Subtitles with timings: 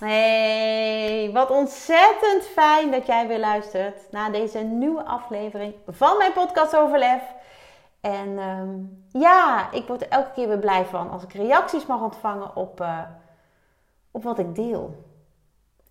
[0.00, 6.76] Hey, wat ontzettend fijn dat jij weer luistert naar deze nieuwe aflevering van mijn podcast
[6.76, 7.22] Overlef.
[8.00, 8.78] En ehm,
[9.22, 12.80] ja, ik word er elke keer weer blij van als ik reacties mag ontvangen op,
[12.80, 12.98] uh,
[14.10, 15.04] op wat ik deel.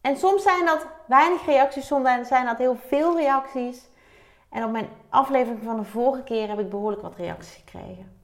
[0.02, 3.90] En soms zijn dat weinig reacties, soms zijn dat heel veel reacties.
[4.50, 8.22] En op mijn aflevering van de vorige keer heb ik behoorlijk wat reacties gekregen.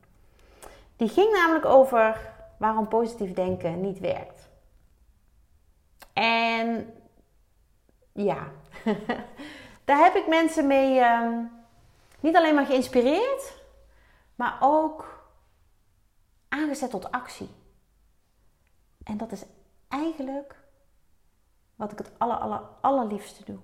[0.95, 4.53] Die ging namelijk over waarom positief denken niet werkt.
[6.15, 6.93] En
[8.11, 8.51] ja,
[9.85, 11.43] daar heb ik mensen mee ehm,
[12.19, 13.61] niet alleen maar geïnspireerd,
[14.35, 15.25] maar ook
[16.49, 17.49] aangezet tot actie.
[19.03, 19.43] En dat is
[19.87, 20.55] eigenlijk
[21.75, 23.59] wat ik het aller, aller, allerliefste doe.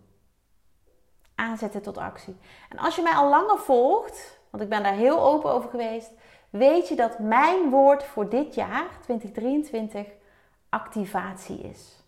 [1.35, 2.35] Aanzetten tot actie.
[2.69, 6.11] En als je mij al langer volgt, want ik ben daar heel open over geweest,
[6.49, 10.07] weet je dat mijn woord voor dit jaar, 2023,
[10.69, 12.00] activatie is.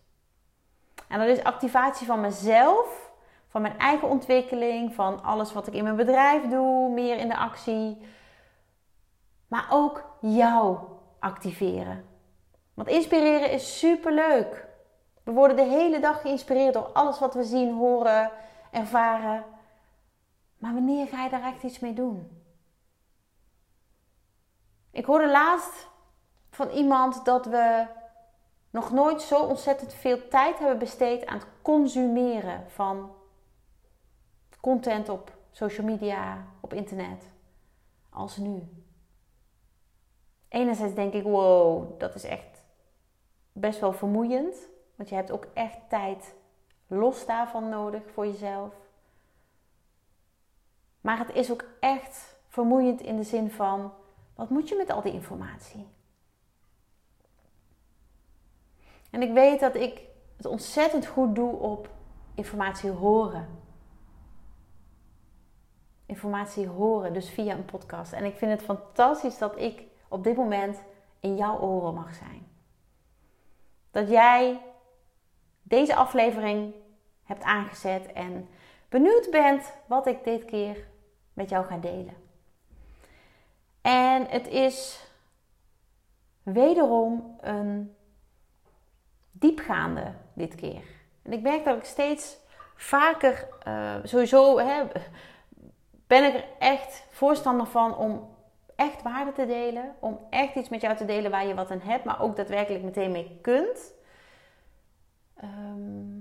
[1.14, 3.10] En dat is activatie van mezelf,
[3.48, 7.36] van mijn eigen ontwikkeling, van alles wat ik in mijn bedrijf doe, meer in de
[7.36, 7.98] actie.
[9.48, 10.78] Maar ook jou
[11.18, 12.04] activeren.
[12.74, 14.66] Want inspireren is super leuk.
[15.22, 18.30] We worden de hele dag geïnspireerd door alles wat we zien, horen,
[18.70, 19.44] ervaren.
[20.58, 22.42] Maar wanneer ga je daar echt iets mee doen?
[24.90, 25.88] Ik hoorde laatst
[26.50, 27.86] van iemand dat we
[28.74, 33.10] nog nooit zo ontzettend veel tijd hebben besteed aan het consumeren van
[34.60, 37.30] content op social media, op internet,
[38.10, 38.68] als nu.
[40.48, 42.64] Enerzijds denk ik, wow, dat is echt
[43.52, 44.68] best wel vermoeiend.
[44.94, 46.34] Want je hebt ook echt tijd
[46.86, 48.74] los daarvan nodig voor jezelf.
[51.00, 53.92] Maar het is ook echt vermoeiend in de zin van,
[54.34, 55.93] wat moet je met al die informatie?
[59.14, 60.00] En ik weet dat ik
[60.36, 61.88] het ontzettend goed doe op
[62.34, 63.48] informatie horen.
[66.06, 68.12] Informatie horen, dus via een podcast.
[68.12, 70.82] En ik vind het fantastisch dat ik op dit moment
[71.20, 72.46] in jouw oren mag zijn.
[73.90, 74.60] Dat jij
[75.62, 76.74] deze aflevering
[77.22, 78.48] hebt aangezet en
[78.88, 80.86] benieuwd bent wat ik dit keer
[81.32, 82.16] met jou ga delen.
[83.80, 85.06] En het is
[86.42, 87.96] wederom een
[89.34, 90.82] diepgaande dit keer.
[91.22, 92.36] En ik merk dat ik steeds
[92.76, 94.82] vaker, uh, sowieso hè,
[96.06, 98.34] ben ik er echt voorstander van om
[98.76, 99.94] echt waarde te delen.
[100.00, 102.84] Om echt iets met jou te delen waar je wat aan hebt, maar ook daadwerkelijk
[102.84, 103.94] meteen mee kunt.
[105.36, 106.20] Ehm,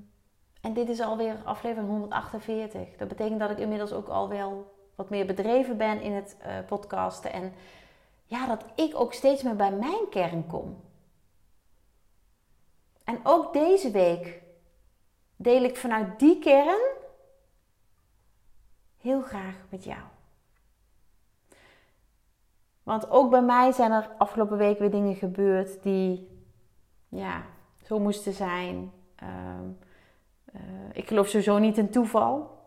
[0.62, 2.96] en dit is alweer aflevering 148.
[2.98, 6.48] Dat betekent dat ik inmiddels ook al wel wat meer bedreven ben in het uh,
[6.68, 7.34] podcasten.
[7.34, 7.54] En
[8.26, 10.82] ja, dat ik ook steeds meer bij mijn kern kom.
[13.04, 14.42] En ook deze week
[15.36, 16.92] deel ik vanuit die kern
[18.98, 20.02] heel graag met jou.
[22.84, 26.28] Want ook bij mij zijn er afgelopen week weer dingen gebeurd die
[27.10, 27.44] ja,
[27.84, 28.92] zo moesten zijn.
[29.16, 29.70] Ehm,
[30.46, 30.62] eh,
[30.94, 32.62] ik geloof sowieso niet in toeval.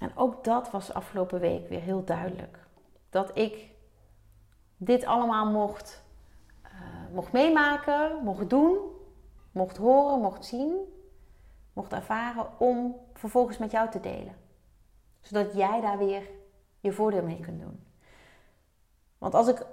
[0.00, 2.58] En ook dat was afgelopen week weer heel duidelijk.
[3.10, 3.70] Dat ik
[4.76, 6.04] dit allemaal mocht
[7.12, 8.78] mocht meemaken, mocht doen,
[9.52, 10.76] mocht horen, mocht zien,
[11.72, 14.36] mocht ervaren om vervolgens met jou te delen.
[15.20, 16.22] Zodat jij daar weer
[16.80, 17.84] je voordeel mee kunt doen.
[19.18, 19.66] Want als ik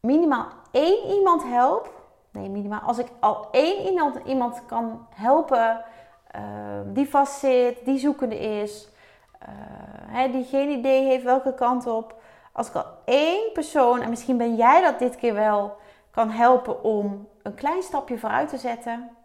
[0.00, 1.90] minimaal één iemand help,
[2.30, 5.84] nee, minimaal, als ik al één iemand, iemand kan helpen
[6.36, 6.42] uh,
[6.84, 8.88] die vastzit, die zoekende is,
[10.12, 12.14] uh, die geen idee heeft welke kant op.
[12.52, 15.76] Als ik al één persoon, en misschien ben jij dat dit keer wel,
[16.10, 19.16] kan helpen om een klein stapje vooruit te zetten,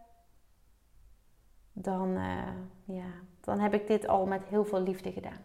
[1.72, 2.48] dan, uh,
[2.84, 3.12] ja,
[3.42, 5.42] dan heb ik dit al met heel veel liefde gedaan.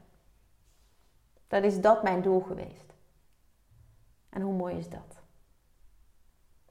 [1.48, 2.94] Dat is dat mijn doel geweest.
[4.28, 5.22] En hoe mooi is dat?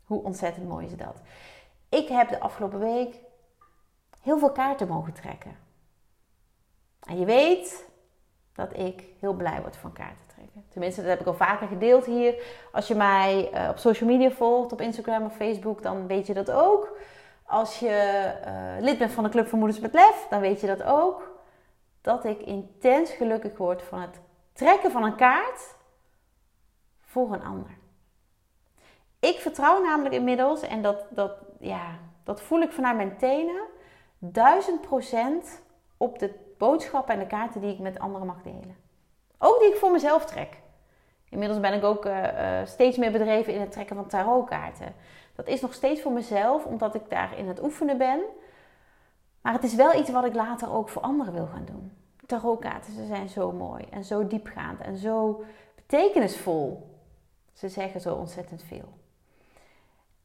[0.03, 1.21] Hoe ontzettend mooi is dat?
[1.89, 3.19] Ik heb de afgelopen week
[4.21, 5.57] heel veel kaarten mogen trekken.
[6.99, 7.89] En je weet
[8.53, 10.28] dat ik heel blij word van kaarten
[10.69, 12.43] Tenminste, dat heb ik al vaker gedeeld hier.
[12.71, 16.33] Als je mij uh, op social media volgt, op Instagram of Facebook, dan weet je
[16.33, 16.97] dat ook.
[17.45, 20.67] Als je eh, lid bent van de Club van Moeders met Lef, dan weet je
[20.67, 21.31] dat ook.
[22.01, 24.19] Dat ik intens gelukkig word van het
[24.53, 25.75] trekken van een kaart
[27.01, 27.77] voor een ander.
[29.19, 33.61] Ik vertrouw namelijk inmiddels, en dat, dat, ja, dat voel ik vanuit mijn tenen,
[34.17, 35.61] duizend procent
[35.97, 38.77] op de boodschappen en de kaarten die ik met anderen mag delen.
[39.39, 40.57] Ook die ik voor mezelf trek.
[41.29, 42.15] Inmiddels ben ik ook uh,
[42.65, 44.95] steeds meer bedreven in het trekken van tarotkaarten.
[45.35, 48.19] Dat is nog steeds voor mezelf, omdat ik daar in het oefenen ben.
[49.41, 51.91] Maar het is wel iets wat ik later ook voor anderen wil gaan doen.
[52.25, 55.43] Tarotkaarten, ze zijn zo mooi en zo diepgaand en zo
[55.75, 56.95] betekenisvol.
[57.53, 58.97] Ze zeggen zo ontzettend veel.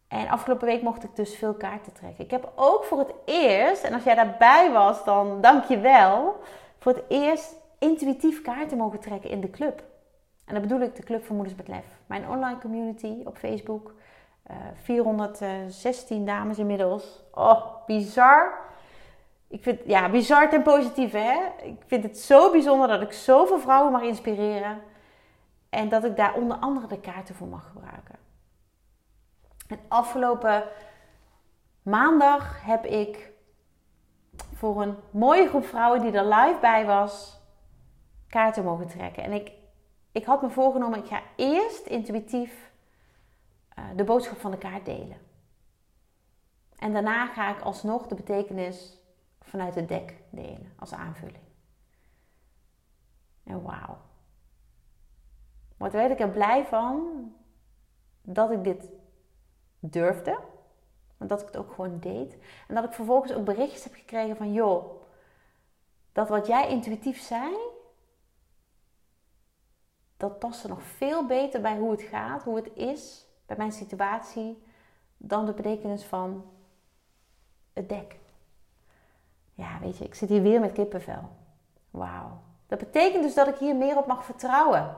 [0.09, 2.25] En afgelopen week mocht ik dus veel kaarten trekken.
[2.25, 6.41] Ik heb ook voor het eerst, en als jij daarbij was, dan dank je wel,
[6.79, 9.83] voor het eerst intuïtief kaarten mogen trekken in de club.
[10.45, 11.85] En dat bedoel ik de Club van Moeders met Lef.
[12.07, 13.95] Mijn online community op Facebook.
[14.51, 17.23] Uh, eh, 416 dames inmiddels.
[17.33, 18.59] Oh, bizar.
[19.49, 21.41] Ik vind, ja, bizar ten positieve, hè.
[21.63, 24.83] Ik vind het zo bijzonder dat ik zoveel vrouwen mag inspireren.
[25.69, 28.15] En dat ik daar onder andere de kaarten voor mag gebruiken.
[29.69, 30.65] En afgelopen
[31.83, 33.33] maandag heb ik
[34.55, 37.41] voor een mooie groep vrouwen die er live bij was,
[38.35, 39.23] kaarten mogen trekken.
[39.23, 39.53] En ik,
[40.13, 42.73] ik had me voorgenomen, ik ga eerst intuïtief
[43.79, 45.17] uh, de boodschap van de kaart delen.
[46.77, 48.99] En daarna ga ik alsnog de betekenis
[49.41, 51.45] vanuit het dek delen als aanvulling.
[53.45, 53.99] En wauw.
[55.77, 57.33] Wat werd ik er blij van
[58.23, 58.89] dat ik dit
[59.79, 60.39] durfde.
[61.19, 62.37] En dat ik het ook gewoon deed.
[62.69, 65.03] En dat ik vervolgens ook berichtjes heb gekregen van joh,
[66.13, 67.57] dat wat jij intuïtief zei,
[70.17, 74.63] dat paste nog veel beter bij hoe het gaat, hoe het is, bij mijn situatie,
[75.17, 76.45] dan de betekenis van
[77.73, 78.17] het dek.
[79.55, 81.29] Ja, weet je, ik zit hier weer met kippenvel.
[81.91, 82.41] Wauw.
[82.67, 84.97] Dat betekent dus dat ik hier meer op mag vertrouwen.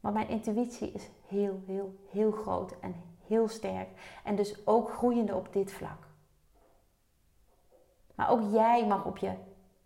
[0.00, 2.94] Want mijn intuïtie is heel, heel, heel groot en
[3.26, 3.88] heel sterk.
[4.24, 6.06] En dus ook groeiende op dit vlak.
[8.14, 9.32] Maar ook jij mag op je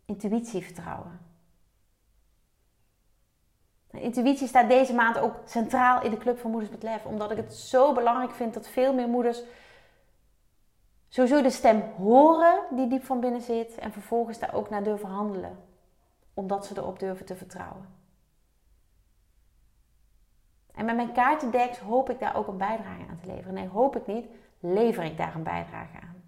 [0.05, 1.32] intuïtie vertrouwen.
[4.01, 7.05] Intuïtie staat deze maand ook centraal in de Club van Moeders met Lef.
[7.05, 9.43] Omdat ik het zo belangrijk vind dat veel meer moeders
[11.09, 13.75] sowieso de stem horen die diep van binnen zit.
[13.75, 15.59] En vervolgens daar ook naar durven handelen.
[16.35, 18.01] Omdat ze erop durven te vertrouwen.
[20.75, 23.55] En met mijn kaartendeks hoop ik daar ook een bijdrage aan te leveren.
[23.55, 24.27] Nee, hoop ik niet,
[24.61, 26.23] lever ik daar een bijdrage aan.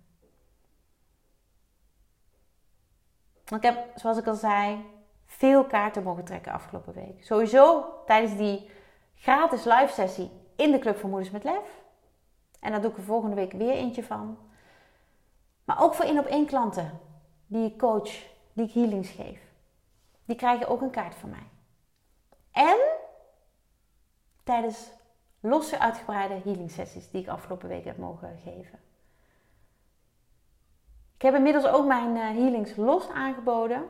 [3.56, 4.84] Ik heb, zoals ik al zei,
[5.36, 7.24] veel kaarten mogen trekken afgelopen week.
[7.24, 8.70] Sowieso tijdens die
[9.14, 11.82] gratis live sessie in de Club van Moeders met Lef.
[12.60, 14.38] En daar doe ik er volgende week weer eentje van.
[15.64, 17.00] Maar ook voor in op één klanten
[17.46, 18.10] die ik coach,
[18.52, 19.40] die ik healings geef.
[20.24, 21.48] Die krijgen ook een kaart van mij.
[22.52, 22.78] En
[24.44, 24.90] tijdens
[25.40, 28.78] losse uitgebreide healing sessies die ik afgelopen week heb mogen geven.
[31.14, 33.84] Ik heb inmiddels ook mijn uh, healings los aangeboden.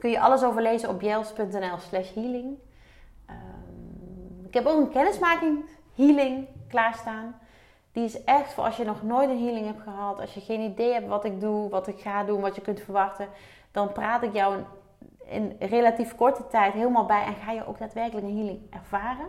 [0.00, 2.58] Kun je alles over lezen op jels.nl slash healing.
[3.30, 5.64] Um, ik heb ook een kennismaking
[5.94, 7.40] healing klaarstaan.
[7.92, 10.20] Die is echt voor als je nog nooit een healing hebt gehad.
[10.20, 12.80] Als je geen idee hebt wat ik doe, wat ik ga doen, wat je kunt
[12.80, 13.28] verwachten.
[13.70, 14.62] Dan praat ik jou
[15.24, 19.26] in relatief korte tijd helemaal bij en ga je ook daadwerkelijk een healing ervaren.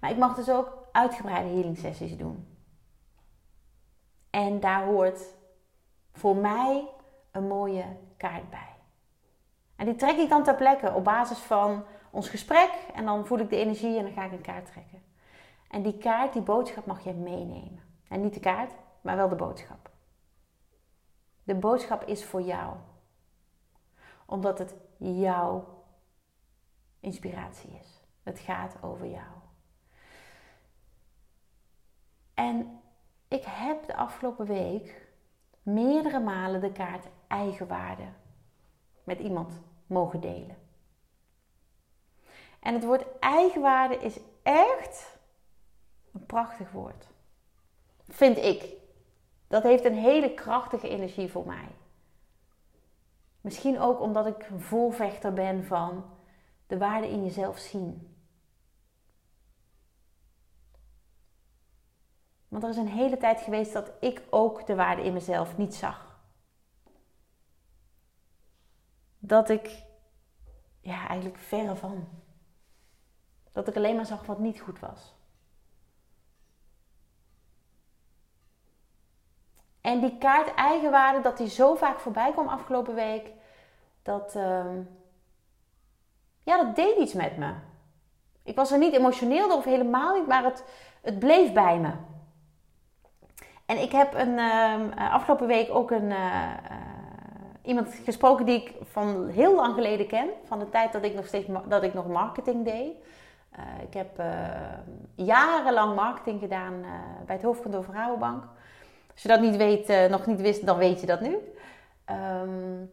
[0.00, 2.46] Maar ik mag dus ook uitgebreide healing sessies doen.
[4.30, 5.20] En daar hoort
[6.12, 6.88] voor mij
[7.30, 7.84] een mooie
[8.20, 8.74] kaart bij.
[9.76, 12.70] En die trek ik dan ter plekke op basis van ons gesprek.
[12.94, 15.02] En dan voel ik de energie en dan ga ik een kaart trekken.
[15.68, 17.82] En die kaart, die boodschap mag je meenemen.
[18.08, 19.90] En niet de kaart, maar wel de boodschap.
[21.42, 22.76] De boodschap is voor jou
[24.26, 25.84] omdat het jouw
[27.00, 28.02] inspiratie is.
[28.22, 29.32] Het gaat over jou.
[32.34, 32.80] En
[33.28, 35.09] ik heb de afgelopen week
[35.72, 38.06] meerdere malen de kaart eigenwaarde
[39.04, 40.56] met iemand mogen delen.
[42.60, 45.18] En het woord eigenwaarde is echt
[46.12, 47.06] een prachtig woord.
[48.08, 48.64] Vind ik.
[49.48, 51.68] Dat heeft een hele krachtige energie voor mij.
[53.40, 56.04] Misschien ook omdat ik een voorvechter ben van
[56.66, 58.09] de waarde in jezelf zien.
[62.50, 65.74] Want er is een hele tijd geweest dat ik ook de waarde in mezelf niet
[65.74, 66.18] zag.
[69.18, 69.82] Dat ik,
[70.80, 72.08] ja, eigenlijk verre van.
[73.52, 75.14] Dat ik alleen maar zag wat niet goed was.
[79.80, 83.30] En die kaart eigenwaarde, dat die zo vaak voorbij kwam afgelopen week,
[84.02, 84.82] dat, ehm,
[86.42, 87.54] ja, dat deed iets met me.
[88.42, 90.64] Ik was er niet emotioneel of helemaal niet, maar het,
[91.00, 91.92] het bleef bij me.
[93.70, 96.52] En ik heb een, ehm, afgelopen week ook een, uh,
[97.62, 100.28] iemand gesproken die ik van heel lang geleden ken.
[100.44, 102.92] Van de tijd dat ik nog steeds dat ik nog marketing deed.
[103.82, 104.26] Ik heb uh,
[105.14, 106.84] jarenlang marketing gedaan
[107.26, 108.44] bij het hoofdkantoor Rabobank.
[109.12, 111.36] Als je dat niet weet, nog niet wist, dan weet je dat nu.
[112.10, 112.90] Um,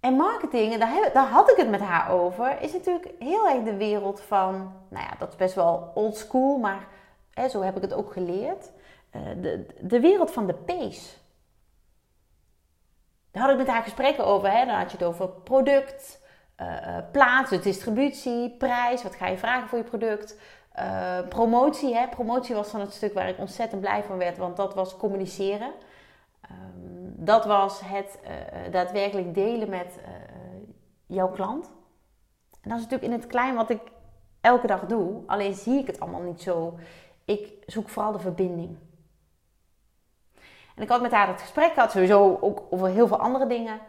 [0.00, 3.64] en marketing, en daar, daar, had ik het met haar over, is natuurlijk heel erg
[3.64, 6.86] de wereld van, nou ja, dat is best wel old school, maar
[7.34, 8.70] hè, zo heb ik het ook geleerd.
[9.40, 11.18] De, de wereld van de P's.
[13.30, 14.50] Daar had ik met haar gesprekken over.
[14.50, 14.66] Hè?
[14.66, 16.22] Dan had je het over product,
[16.60, 19.02] uh, plaats, de distributie, prijs.
[19.02, 20.38] Wat ga je vragen voor je product?
[21.28, 21.94] Promotie.
[21.94, 22.08] Hè?
[22.08, 25.72] Promotie was dan het stuk waar ik ontzettend blij van werd, want dat was communiceren.
[26.50, 28.18] Um, dat was het
[28.70, 29.98] daadwerkelijk delen met
[31.06, 31.66] jouw klant.
[32.60, 33.80] En dat is natuurlijk in het klein wat ik
[34.40, 35.22] elke dag doe.
[35.26, 36.78] Alleen zie ik het allemaal niet zo.
[37.24, 38.76] Ik zoek vooral de verbinding.
[40.80, 43.80] En ik had met haar het gesprek gehad, sowieso ook over heel veel andere dingen.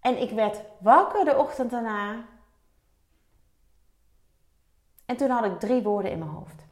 [0.00, 2.24] En ik werd wakker de ochtend daarna.
[5.06, 6.64] En toen had ik drie woorden in mijn hoofd.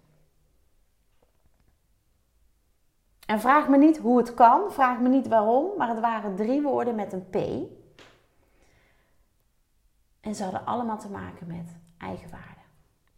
[3.26, 6.62] En vraag me niet hoe het kan, vraag me niet waarom, maar het waren drie
[6.62, 7.36] woorden met een P.
[10.20, 12.60] En ze hadden allemaal te maken met eigenwaarde.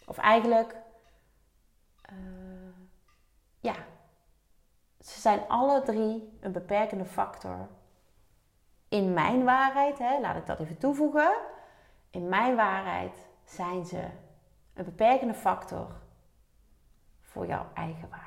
[0.06, 0.76] Of eigenlijk,
[2.12, 2.74] uh,
[3.60, 3.74] ja,
[5.00, 7.68] ze zijn alle drie een beperkende factor.
[8.88, 11.32] In mijn waarheid, hè, laat ik dat even toevoegen.
[12.10, 14.02] In mijn waarheid zijn ze
[14.74, 15.86] een beperkende factor
[17.20, 18.26] voor jouw eigen waarde.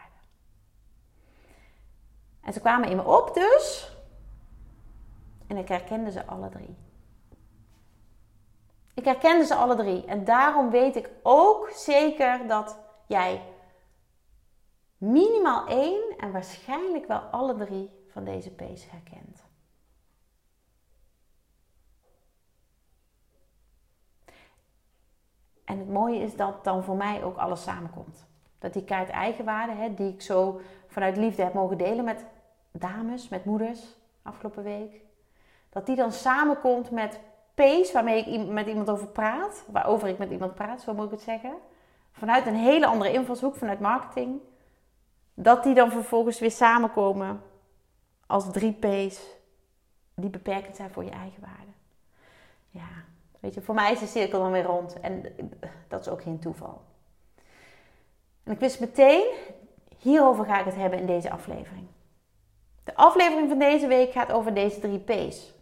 [2.41, 3.97] En ze kwamen in me op dus.
[5.47, 6.75] En ik herkende ze alle drie.
[8.93, 10.05] Ik herkende ze alle drie.
[10.05, 12.77] En daarom weet ik ook zeker dat
[13.07, 13.52] jij
[15.11, 19.43] minimaal één en waarschijnlijk wel alle drie van deze P's herkent.
[25.65, 28.25] En het mooie is dat dan voor mij ook alles samenkomt.
[28.59, 32.25] Dat die kaart eigenwaarde, hè, die ik zo vanuit liefde heb mogen delen met
[32.71, 35.01] dames, met moeders afgelopen week.
[35.69, 37.19] Dat die dan samenkomt met
[37.53, 39.65] P's waarmee ik met iemand over praat.
[39.71, 41.53] Waarover ik met iemand praat, zo moet ik het zeggen.
[42.11, 44.41] Vanuit een hele andere invalshoek, vanuit marketing.
[45.33, 47.41] Dat die dan vervolgens weer samenkomen
[48.25, 49.19] als drie P's
[50.15, 51.71] die beperkend zijn voor je eigen waarde.
[52.69, 52.89] Ja,
[53.39, 55.35] weet je, voor mij is de cirkel dan weer rond en
[55.87, 56.81] dat is ook geen toeval.
[58.43, 59.33] En ik wist meteen,
[59.97, 61.87] hierover ga ik het hebben in deze aflevering.
[62.83, 65.53] De aflevering van deze week gaat over deze drie P's.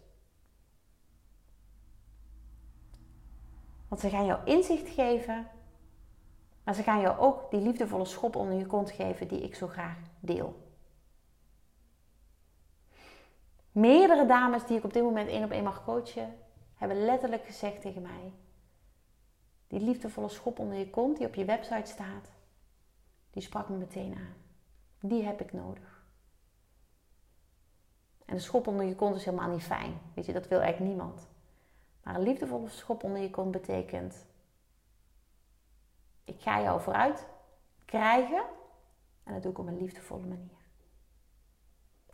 [3.88, 5.46] Want ze gaan jou inzicht geven
[6.64, 9.66] maar ze gaan jou ook die liefdevolle schop onder je kont geven die ik zo
[9.66, 10.70] graag deel.
[13.72, 16.34] Meerdere dames die ik op dit moment één op één mag coachen,
[16.74, 18.32] hebben letterlijk gezegd tegen mij:
[19.66, 22.32] Die liefdevolle schop onder je kont die op je website staat,
[23.30, 24.34] die sprak me meteen aan.
[25.00, 26.04] Die heb ik nodig.
[28.24, 29.98] En de schop onder je kont is helemaal niet fijn.
[30.14, 31.28] Weet je, dat wil eigenlijk niemand.
[32.02, 34.26] Maar een liefdevolle schop onder je kont betekent
[36.24, 37.26] ik ga jou vooruit
[37.84, 38.42] krijgen.
[39.24, 40.60] En dat doe ik op een liefdevolle manier.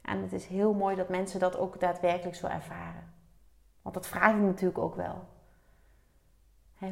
[0.02, 3.14] En het is heel mooi dat mensen dat ook daadwerkelijk zo ervaren.
[3.82, 5.26] Want dat vraag ik natuurlijk ook wel.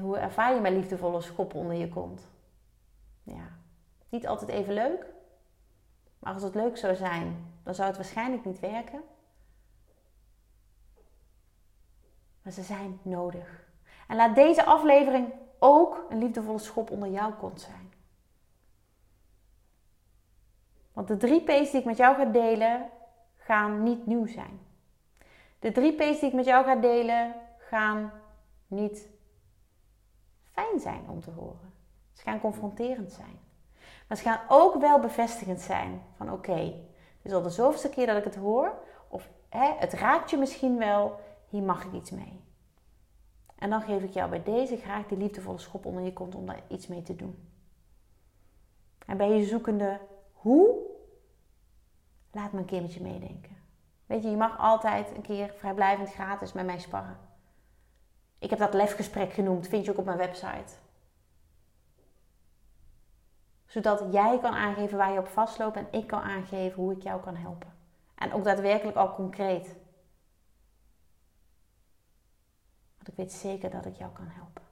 [0.01, 2.29] hoe ervaar je mijn liefdevolle schop onder je kont?
[3.23, 3.59] Ja,
[4.09, 5.07] niet altijd even leuk.
[6.19, 9.03] Maar als het leuk zou zijn, dan zou het waarschijnlijk niet werken.
[12.43, 13.65] Maar ze zijn nodig.
[14.09, 17.93] En laat deze aflevering ook een liefdevolle schop onder jouw kont zijn.
[20.93, 22.91] Want de drie P's die ik met jou ga delen,
[23.37, 24.61] gaan niet nieuw zijn.
[25.59, 28.13] De drie P's die ik met jou ga delen, gaan
[28.67, 29.09] niet
[30.53, 31.73] fijn zijn om te horen.
[32.13, 33.39] Ze gaan confronterend zijn.
[34.09, 36.65] Maar ze gaan ook wel bevestigend zijn van oké, okay,
[37.17, 38.75] het is al de zoveelste keer dat ik het hoor.
[39.09, 42.46] Of het raakt je misschien wel, hier mag ik iets mee.
[43.59, 46.47] En dan geef ik jou bij deze graag die liefdevolle schop onder je kont om
[46.47, 47.49] daar iets mee te doen.
[49.07, 50.01] En ben je zoekende
[50.33, 50.77] hoe?
[52.33, 53.57] Laat me een keer met je meedenken.
[54.07, 57.19] Weet je, je mag altijd een keer vrijblijvend gratis met mij sparren.
[58.39, 60.75] Ik heb dat lefgesprek genoemd, vind je ook op mijn website.
[63.67, 67.21] Zodat jij kan aangeven waar je op vastloopt en ik kan aangeven hoe ik jou
[67.21, 67.75] kan helpen.
[68.15, 69.77] En ook daadwerkelijk al concreet.
[73.07, 74.63] Ik weet zeker dat ik jou kan helpen.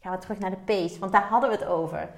[0.00, 2.10] Gaan we terug naar de P's, want daar hadden we het over.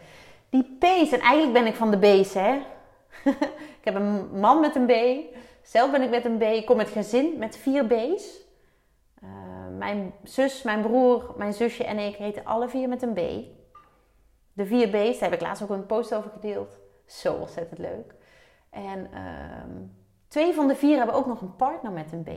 [0.49, 2.55] Die P's, en eigenlijk ben ik van de B's, hè.
[3.81, 4.93] ik heb een man met een B.
[5.63, 6.43] Zelf ben ik met een B.
[6.43, 8.49] Ik kom met gezin met vier B's.
[9.23, 9.31] Uh,
[9.79, 13.21] mijn zus, mijn broer, mijn zusje en ik heten alle vier met een B.
[14.53, 16.79] De vier B's, daar heb ik laatst ook een post over gedeeld.
[17.07, 18.15] Zo ontzettend leuk.
[18.71, 19.85] En uh,
[20.29, 22.31] twee van de vier hebben ook nog een partner met een B.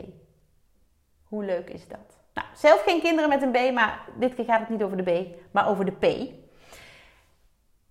[1.33, 2.17] Hoe leuk is dat?
[2.33, 5.11] Nou, zelf geen kinderen met een B, maar dit keer gaat het niet over de
[5.11, 6.03] B, maar over de P.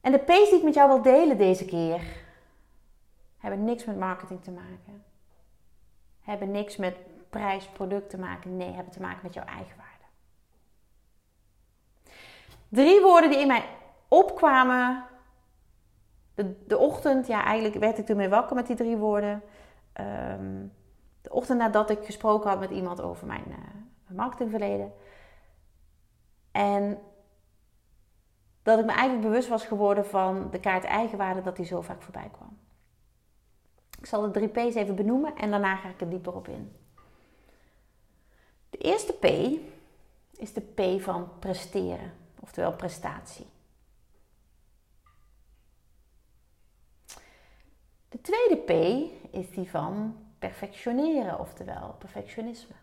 [0.01, 2.01] En de P's die ik met jou wil delen deze keer,
[3.39, 5.05] hebben niks met marketing te maken.
[6.21, 6.97] Hebben niks met
[7.31, 8.57] prijs, product te maken.
[8.57, 10.05] Nee, hebben te maken met jouw eigen waarde.
[12.69, 13.65] Drie woorden die in mij
[14.09, 15.05] opkwamen.
[16.35, 19.43] De, de ochtend, ja, eigenlijk werd ik ermee wakker met die drie woorden.
[19.93, 20.65] Ehm,
[21.23, 24.93] de ochtend nadat ik gesproken had met iemand over mijn uh, marketingverleden.
[26.51, 26.99] En
[28.63, 32.03] dat ik me eigenlijk bewust was geworden van de kaart eigenwaarde dat die zo vaak
[32.03, 32.59] voorbij kwam.
[33.99, 36.77] Ik zal de drie P's even benoemen en daarna ga ik er dieper op in.
[38.71, 39.25] De eerste P
[40.39, 43.47] is de P van presteren, oftewel prestatie.
[48.09, 48.71] De tweede P
[49.35, 52.75] is die van perfectioneren, oftewel perfectionisme.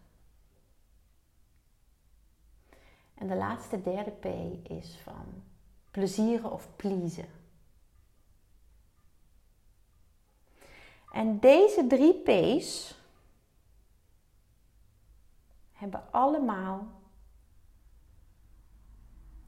[3.16, 4.26] En de laatste derde P
[4.70, 5.44] is van
[5.92, 7.28] plezieren of pleasen.
[11.12, 12.98] En deze drie P's
[15.72, 16.88] hebben allemaal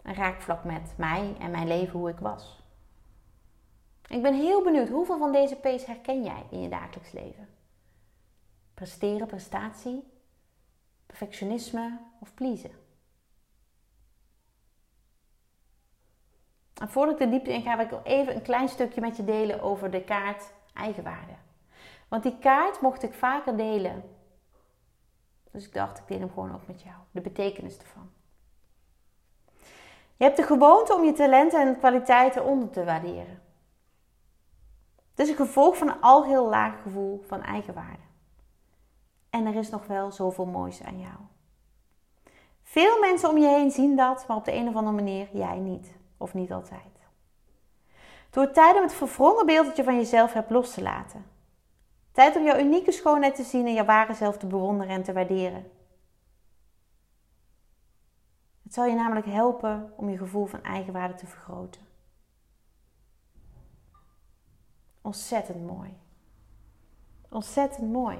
[0.02, 2.64] een raakvlak met mij en mijn leven, hoe ik was.
[4.08, 7.60] Ik ben heel benieuwd, hoeveel van deze P's herken jij in je dagelijks leven?
[8.82, 10.04] Presteren, prestatie,
[11.06, 12.72] perfectionisme of pleasen?
[16.74, 19.24] En voordat ik de diepte in ga, wil ik even een klein stukje met je
[19.24, 21.34] delen over de kaart eigenwaarde.
[22.08, 24.04] Want die kaart mocht ik vaker delen.
[25.52, 26.96] Dus ik dacht, ik deel hem gewoon ook met jou.
[27.12, 28.12] De betekenis ervan.
[30.16, 33.42] Je hebt de gewoonte om je talenten en kwaliteiten onder te waarderen.
[35.10, 38.10] Het is een gevolg van een al heel laag gevoel van eigenwaarde.
[39.32, 41.16] En er is nog wel zoveel moois aan jou.
[42.64, 45.58] Veel mensen om je heen zien dat, maar op de een of andere manier jij
[45.58, 45.92] niet.
[46.18, 47.00] Of niet altijd.
[48.30, 51.26] Door tijd om het verwrongen beeld je van jezelf hebt los te laten.
[52.12, 55.14] Tijd om jouw unieke schoonheid te zien en jouw ware zelf te bewonderen en te
[55.14, 55.72] waarderen.
[58.64, 61.82] Het zal je namelijk helpen om je gevoel van eigenwaarde te vergroten.
[65.02, 65.98] Ontzettend mooi.
[67.30, 68.18] Ontzettend mooi.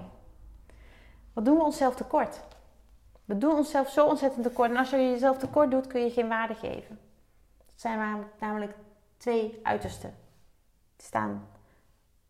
[1.34, 2.42] Wat doen we onszelf tekort?
[3.26, 4.70] We doen onszelf zo ontzettend tekort.
[4.70, 7.00] En als je jezelf tekort doet, kun je geen waarde geven.
[7.66, 8.76] Het zijn namelijk
[9.18, 10.16] twee uitersten.
[10.96, 11.48] Die staan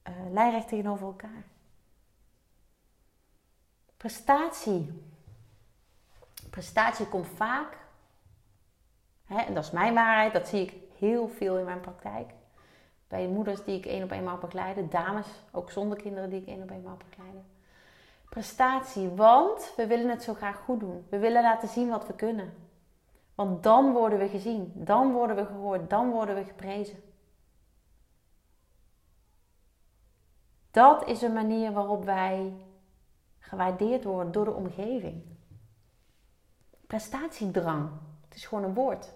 [0.09, 1.43] uh, lijnrecht tegenover elkaar.
[3.97, 5.09] Prestatie.
[6.49, 7.77] Prestatie komt vaak,
[9.25, 12.33] hè, en dat is mijn waarheid, dat zie ik heel veel in mijn praktijk.
[13.07, 16.47] Bij moeders die ik één op één mag begeleiden, dames, ook zonder kinderen die ik
[16.47, 17.45] één op één mag begeleiden.
[18.31, 21.05] Prestatie, want we willen het zo graag goed doen.
[21.09, 22.53] We willen laten zien wat we kunnen.
[23.35, 27.03] Want dan worden we gezien, dan worden we gehoord, dan worden we geprezen.
[30.71, 32.53] Dat is een manier waarop wij
[33.39, 35.23] gewaardeerd worden door de omgeving.
[36.87, 37.89] Prestatiedrang,
[38.25, 39.13] het is gewoon een woord.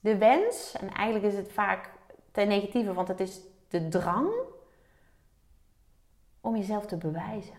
[0.00, 1.92] De wens, en eigenlijk is het vaak
[2.30, 4.56] ten negatieve, want het is de drang
[6.48, 7.54] om jezelf te bewijzen.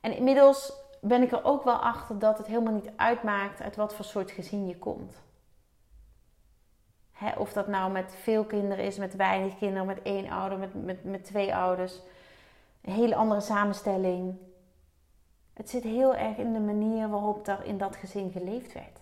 [0.00, 3.94] En inmiddels ben ik er ook wel achter dat het helemaal niet uitmaakt uit wat
[3.94, 5.22] voor soort gezin je komt.
[7.38, 11.04] of dat nou met veel kinderen is, met weinig kinderen, met één ouder, met, met,
[11.04, 12.00] met twee ouders.
[12.80, 14.38] Een hele andere samenstelling.
[15.52, 19.00] Het zit heel erg in de manier waarop er in dat gezin geleefd werd.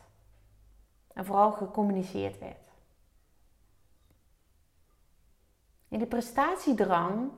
[1.12, 2.69] En vooral gecommuniceerd werd.
[5.90, 7.30] In de prestatiedrang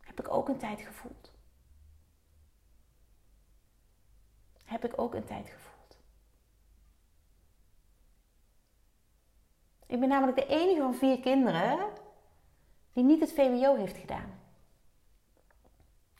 [0.00, 1.32] heb ik ook een tijd gevoeld.
[4.72, 5.96] heb ik ook een tijd gevoeld.
[9.86, 11.78] Ik ben namelijk de enige van vier kinderen
[12.92, 14.40] die niet het VWO heeft gedaan.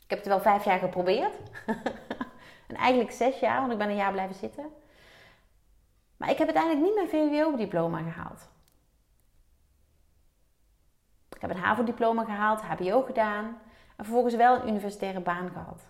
[0.03, 1.35] Ik heb het wel vijf jaar geprobeerd.
[2.67, 4.73] en eigenlijk zes jaar, want ik ben een jaar blijven zitten.
[6.17, 8.49] Maar ik heb uiteindelijk niet mijn VWO-diploma gehaald.
[11.43, 13.45] Heb een HAVO-diploma gehaald, HBO gedaan
[13.95, 15.85] en vervolgens wel een universitaire baan gehad.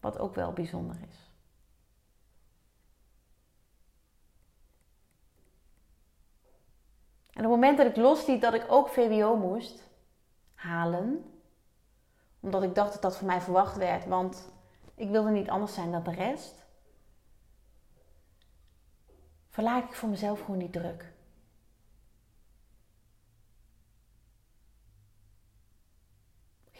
[0.00, 1.30] Wat ook wel bijzonder is.
[7.32, 9.88] En op het moment dat ik losliet dat ik ook VWO moest
[10.54, 11.24] halen,
[12.40, 14.52] omdat ik dacht dat dat van mij verwacht werd, want
[14.94, 16.66] ik wilde niet anders zijn dan de rest,
[19.48, 21.11] verlaag ik voor mezelf gewoon die druk.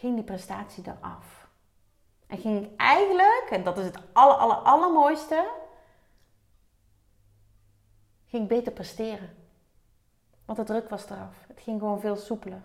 [0.03, 1.47] Ging die prestatie eraf.
[2.27, 5.51] En ging ik eigenlijk, en dat is het aller, aller, allermooiste,
[8.25, 9.35] ging ik beter presteren.
[10.45, 11.45] Want de druk was eraf.
[11.47, 12.61] Het ging gewoon veel soepeler.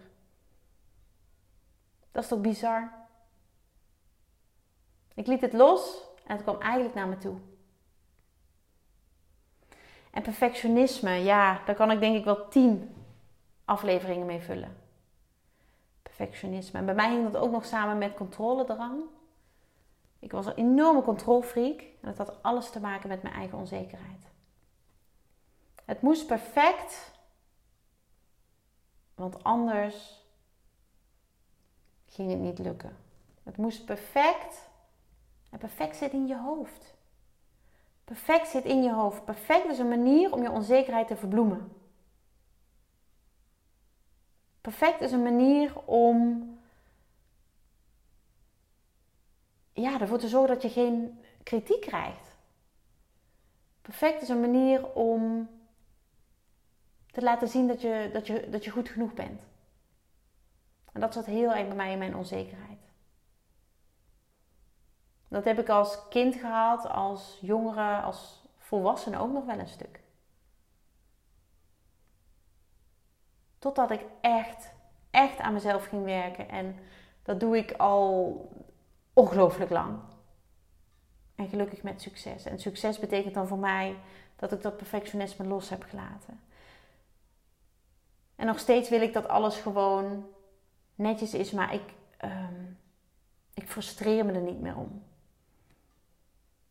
[2.12, 2.92] Dat is toch bizar?
[5.14, 7.38] Ik liet het los en het kwam eigenlijk naar me toe.
[10.10, 12.94] En perfectionisme, ja, daar kan ik denk ik wel tien
[13.64, 14.87] afleveringen mee vullen.
[16.18, 16.78] Perfectionisme.
[16.78, 19.02] En bij mij hing dat ook nog samen met controledrang.
[20.18, 24.26] Ik was een enorme controlfreak en dat had alles te maken met mijn eigen onzekerheid.
[25.84, 27.12] Het moest perfect,
[29.14, 30.24] want anders
[32.06, 32.96] ging het niet lukken.
[33.42, 34.68] Het moest perfect
[35.50, 36.94] en perfect zit in je hoofd.
[38.04, 39.24] Perfect zit in je hoofd.
[39.24, 41.72] Perfect is een manier om je onzekerheid te verbloemen.
[44.60, 46.48] Perfect is een manier om
[49.72, 52.36] ja, ervoor te zorgen dat je geen kritiek krijgt.
[53.82, 55.48] Perfect is een manier om
[57.10, 59.42] te laten zien dat je, dat je, dat je goed genoeg bent.
[60.92, 62.78] En dat zat heel erg bij mij in mijn onzekerheid.
[65.28, 69.97] Dat heb ik als kind gehad, als jongere, als volwassene ook nog wel een stuk.
[73.58, 74.72] Totdat ik echt,
[75.10, 76.48] echt aan mezelf ging werken.
[76.48, 76.76] En
[77.22, 78.50] dat doe ik al
[79.12, 79.98] ongelooflijk lang.
[81.34, 82.44] En gelukkig met succes.
[82.44, 83.96] En succes betekent dan voor mij
[84.36, 86.40] dat ik dat perfectionisme los heb gelaten.
[88.36, 90.26] En nog steeds wil ik dat alles gewoon
[90.94, 91.94] netjes is, maar ik,
[92.24, 92.78] um,
[93.54, 95.02] ik frustreer me er niet meer om.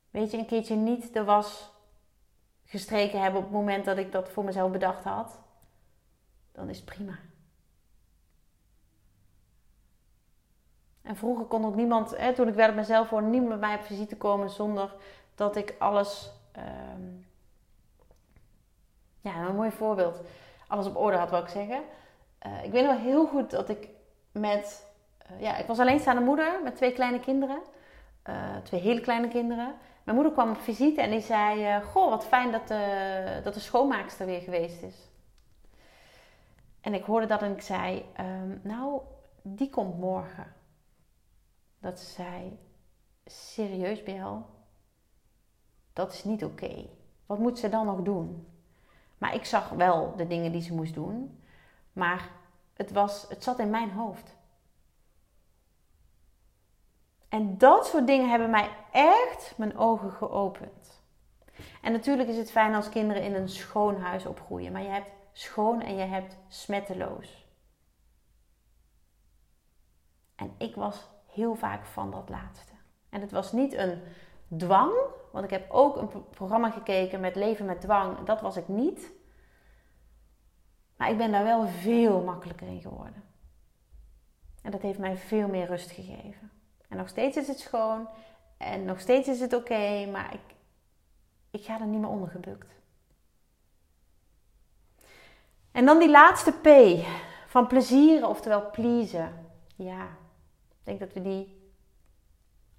[0.10, 1.72] Weet je, een keertje niet de was
[2.66, 5.40] gestreken hebben op het moment dat ik dat voor mezelf bedacht had,
[6.58, 7.18] dan is het prima.
[11.02, 13.84] En vroeger kon ook niemand, hè, toen ik werd mezelf voor niemand bij mij op
[13.84, 14.96] visite komen zonder
[15.36, 17.26] dat ik alles, um,
[19.22, 20.22] ja, een mooi voorbeeld,
[20.68, 21.82] alles op orde had, wil ik zeggen.
[22.46, 23.90] Uh, ik weet nog heel goed dat ik
[24.32, 24.88] met,
[25.32, 27.62] uh, ja, ik was alleenstaande moeder met twee kleine kinderen,
[28.30, 29.76] uh, twee hele kleine kinderen.
[30.04, 33.60] Mijn moeder kwam op visite en die zei: Goh, wat fijn dat de, dat de
[33.60, 35.08] schoonmaakster weer geweest is.
[36.88, 39.02] En ik hoorde dat en ik zei: um, Nou,
[39.42, 40.54] die komt morgen
[41.80, 42.60] dat ze zei:
[43.26, 44.46] Serieus, Bel?
[45.94, 46.86] Dat is niet oké.
[47.26, 48.48] Wat moet ze dan nog doen?
[49.18, 51.44] Maar ik zag wel de dingen die ze moest doen,
[51.94, 52.30] maar
[52.74, 54.36] het, was, het zat in mijn hoofd.
[57.30, 61.02] En dat soort dingen hebben mij echt mijn ogen geopend.
[61.82, 65.17] En natuurlijk is het fijn als kinderen in een schoon huis opgroeien, maar je hebt
[65.40, 67.46] schoon en je hebt smetteloos.
[70.36, 72.74] En ik was heel vaak van dat laatste.
[73.10, 74.02] En het was niet een
[74.58, 74.94] dwang,
[75.32, 78.26] want ik heb ook een programma gekeken met leven met dwang.
[78.26, 79.12] Dat was ik niet.
[80.96, 83.24] Maar ik ben daar wel veel makkelijker in geworden.
[84.62, 86.52] En dat heeft mij veel meer rust gegeven.
[86.90, 88.08] En nog steeds is het schoon.
[88.58, 90.06] En nog steeds is het oké.
[90.12, 90.56] maar ik,
[91.52, 92.77] ik ga er niet meer onder gebukt.
[95.78, 96.68] En dan die laatste P.
[97.48, 99.52] Van plezieren, oftewel pleasen.
[99.76, 100.08] Ja,
[100.84, 101.72] denk dat we die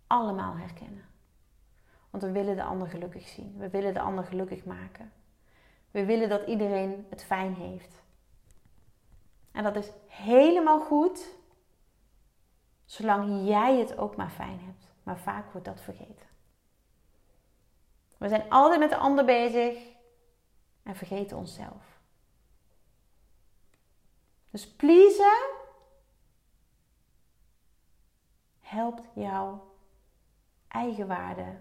[0.07, 1.05] allemaal herkennen.
[2.11, 3.55] Want we willen de ander gelukkig zien.
[3.59, 5.13] We willen de ander gelukkig maken.
[5.91, 8.03] We willen dat iedereen het fijn heeft.
[9.53, 11.29] En dat is helemaal goed,
[12.85, 14.93] zolang jij het ook maar fijn hebt.
[15.03, 16.27] Maar vaak wordt dat vergeten.
[18.17, 19.79] We zijn altijd met de ander bezig
[20.83, 21.88] en vergeten onszelf.
[24.51, 25.57] Dus pleasen
[28.61, 29.77] helpt jouw
[30.69, 31.57] eigenwaarde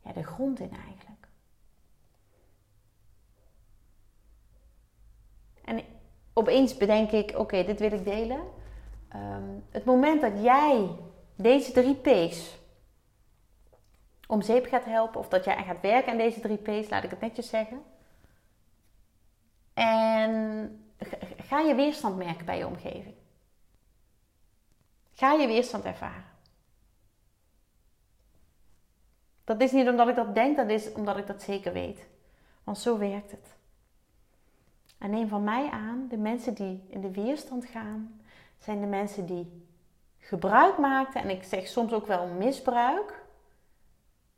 [0.00, 1.28] ja, de grond in eigenlijk.
[5.64, 5.84] En
[6.32, 8.40] opeens bedenk ik, oké, dit wil ik delen.
[9.08, 10.96] ehm, het moment dat jij
[11.34, 12.58] deze drie P's
[14.26, 17.10] om zeep gaat helpen, of dat jij gaat werken aan deze drie P's, laat ik
[17.10, 17.82] het netjes zeggen.
[19.74, 20.89] En
[21.50, 23.14] ga je weerstand merken bij je omgeving.
[25.12, 26.24] Ga je weerstand ervaren.
[29.44, 32.06] Dat is niet omdat ik dat denk, dat is omdat ik dat zeker weet.
[32.64, 33.56] Want zo werkt het.
[34.98, 38.20] En neem van mij aan, de mensen die in de weerstand gaan,
[38.58, 39.66] zijn de mensen die
[40.18, 43.24] gebruik maakten, en ik zeg soms ook wel misbruik,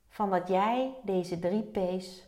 [0.09, 2.27] van dat jij deze drie P's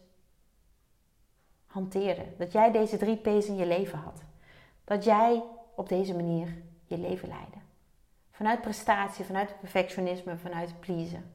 [1.66, 2.24] hanteerde.
[2.38, 4.22] Dat jij deze drie P's in je leven had.
[4.84, 5.42] Dat jij
[5.74, 7.58] op deze manier je leven leidde.
[8.30, 11.32] Vanuit prestatie, vanuit perfectionisme, vanuit pleasen.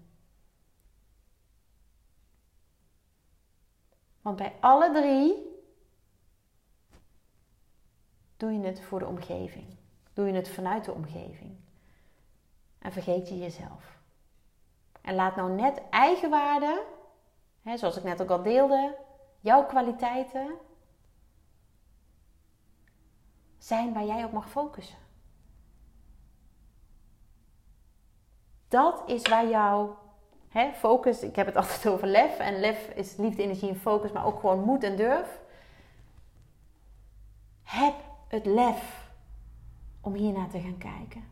[4.22, 5.48] Want bij alle drie
[8.38, 9.78] doe je het voor de omgeving.
[10.14, 11.58] Doe je het vanuit de omgeving.
[12.80, 13.98] En vergeet je jezelf.
[15.02, 16.86] En laat nou net eigenwaarde,
[17.76, 18.98] zoals ik net ook al deelde,
[19.40, 20.58] jouw kwaliteiten
[23.60, 24.98] zijn waar jij op mag focussen.
[28.68, 29.98] Dat is waar jouw
[30.50, 32.38] hè, focus, ik heb het altijd over lef.
[32.38, 35.40] En lef is liefde, energie en focus, maar ook gewoon moed en durf.
[37.64, 37.96] Heb
[38.28, 39.12] het lef
[40.02, 41.24] om hiernaar te gaan kijken.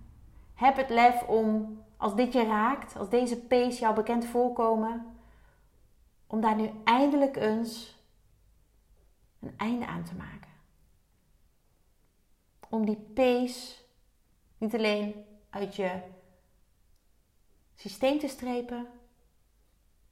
[0.54, 5.18] Heb het lef om, als dit je raakt, als deze P's jou bekend voorkomen,
[6.28, 7.96] om daar nu eindelijk eens
[9.40, 10.47] een einde aan te maken.
[12.70, 13.84] Om die P's
[14.58, 16.02] niet alleen uit je
[17.76, 18.88] systeem te strepen,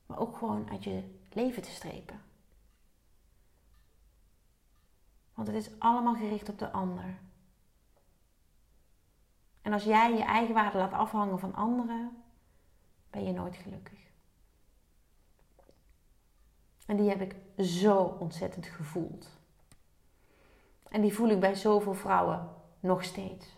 [0.06, 2.22] maar ook gewoon uit je leven te strepen.
[5.34, 7.20] Want het is allemaal gericht op de ander.
[9.62, 12.24] En als jij je eigen waarde laat afhangen van anderen,
[13.10, 14.00] ben je nooit gelukkig.
[16.86, 19.35] En die heb ik zo ontzettend gevoeld.
[20.90, 23.56] En die voel ik bij zoveel vrouwen nog steeds.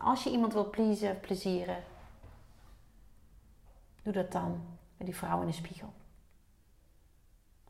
[0.00, 1.84] Als je iemand wil pleasen, plezieren,
[4.02, 5.92] doe dat dan met die vrouw in de spiegel.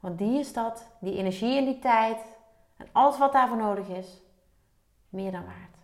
[0.01, 2.37] Want die is dat, die energie en die tijd
[2.77, 4.21] en alles wat daarvoor nodig is,
[5.09, 5.77] meer dan waard.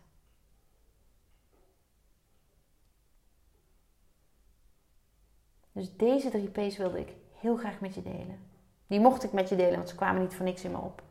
[5.72, 8.51] Dus deze drie P's wilde ik heel graag met je delen.
[8.86, 11.02] Die mocht ik met je delen, want ze kwamen niet voor niks in me op.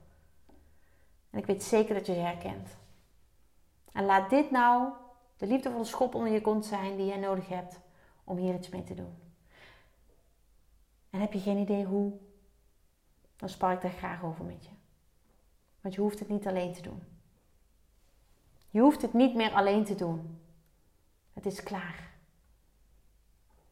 [1.30, 2.78] En ik weet zeker dat je ze herkent.
[3.92, 4.94] En laat dit nou
[5.38, 7.80] de liefdevolle schop onder je kont zijn die jij nodig hebt
[8.24, 9.16] om hier iets mee te doen.
[11.10, 12.14] En heb je geen idee hoe,
[13.36, 14.72] dan spar ik daar graag over met je.
[15.82, 17.04] Want je hoeft het niet alleen te doen.
[18.70, 20.42] Je hoeft het niet meer alleen te doen.
[21.34, 22.10] Het is klaar.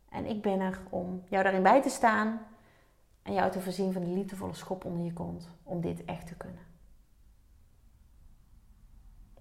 [0.10, 2.46] En ik ben er om jou daarin bij te staan
[3.30, 6.36] en jou te voorzien van de liefdevolle schop onder je kont om dit echt te
[6.36, 6.68] kunnen.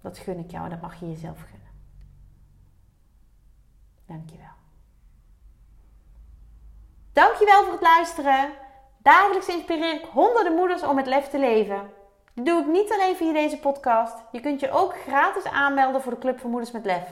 [0.01, 1.67] Dat gun ik jou en dat mag je jezelf gunnen.
[4.05, 4.57] Dankjewel.
[7.13, 8.49] Dankjewel voor het luisteren.
[8.97, 11.89] Dagelijks inspireer ik honderden moeders om het lef te leven.
[12.33, 14.17] Dat doe ik niet alleen via deze podcast.
[14.31, 17.09] Je kunt je ook gratis aanmelden voor de Club voor Moeders met Lef.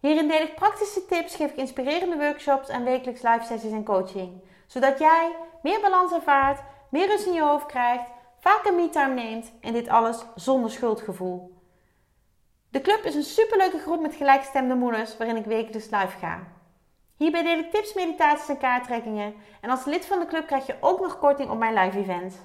[0.00, 4.42] Hierin deel ik praktische tips, geef ik inspirerende workshops en wekelijks live sessies en coaching.
[4.66, 9.72] Zodat jij meer balans ervaart, meer rust in je hoofd krijgt, vaker me-time neemt en
[9.72, 11.62] dit alles zonder schuldgevoel.
[12.70, 16.38] De club is een superleuke groep met gelijkstemde moeders waarin ik wekelijks live ga.
[17.16, 19.34] Hierbij deel ik tips, meditaties en kaarttrekkingen.
[19.60, 22.36] En als lid van de club krijg je ook nog korting op mijn live events.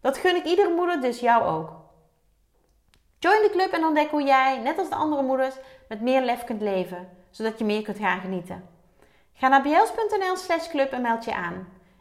[0.00, 1.70] Dat gun ik iedere moeder, dus jou ook.
[3.18, 5.54] Join de club en ontdek hoe jij, net als de andere moeders,
[5.88, 8.68] met meer lef kunt leven, zodat je meer kunt gaan genieten.
[9.32, 11.77] Ga naar bjels.nl slash club en meld je aan.